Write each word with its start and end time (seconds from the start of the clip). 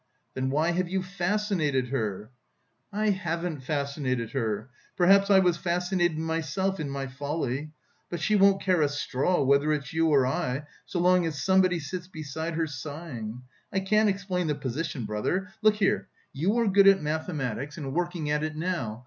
"Then 0.33 0.49
why 0.49 0.71
have 0.71 0.89
you 0.89 1.03
fascinated 1.03 1.89
her?" 1.89 2.31
"I 2.91 3.11
haven't 3.11 3.59
fascinated 3.59 4.31
her; 4.31 4.71
perhaps 4.97 5.29
I 5.29 5.37
was 5.37 5.57
fascinated 5.57 6.17
myself 6.17 6.79
in 6.79 6.89
my 6.89 7.05
folly. 7.05 7.73
But 8.09 8.19
she 8.19 8.35
won't 8.35 8.63
care 8.63 8.81
a 8.81 8.89
straw 8.89 9.43
whether 9.43 9.71
it's 9.71 9.93
you 9.93 10.07
or 10.07 10.25
I, 10.25 10.63
so 10.87 10.97
long 10.99 11.27
as 11.27 11.39
somebody 11.39 11.77
sits 11.77 12.07
beside 12.07 12.55
her, 12.55 12.65
sighing.... 12.65 13.43
I 13.71 13.79
can't 13.79 14.09
explain 14.09 14.47
the 14.47 14.55
position, 14.55 15.05
brother... 15.05 15.49
look 15.61 15.75
here, 15.75 16.07
you 16.33 16.57
are 16.57 16.67
good 16.67 16.87
at 16.87 17.03
mathematics, 17.03 17.77
and 17.77 17.93
working 17.93 18.31
at 18.31 18.41
it 18.43 18.55
now... 18.55 18.99